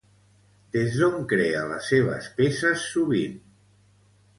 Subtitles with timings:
[0.77, 3.41] Des d'on crea les seves peces sovint?